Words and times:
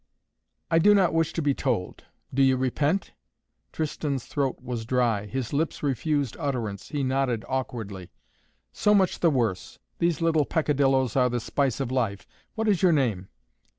"I 0.71 0.79
do 0.79 0.95
not 0.95 1.13
wish 1.13 1.31
to 1.33 1.43
be 1.43 1.53
told. 1.53 2.05
Do 2.33 2.41
you 2.41 2.57
repent?" 2.57 3.13
Tristan's 3.71 4.25
throat 4.25 4.57
was 4.59 4.83
dry. 4.83 5.27
His 5.27 5.53
lips 5.53 5.83
refused 5.83 6.35
utterance. 6.39 6.89
He 6.89 7.03
nodded 7.03 7.45
awkwardly. 7.47 8.09
"So 8.73 8.95
much 8.95 9.19
the 9.19 9.29
worse! 9.29 9.77
These 9.99 10.19
little 10.19 10.45
peccadillos 10.47 11.15
are 11.15 11.29
the 11.29 11.39
spice 11.39 11.79
of 11.79 11.91
life! 11.91 12.25
What 12.55 12.67
is 12.67 12.81
your 12.81 12.91
name?" 12.91 13.27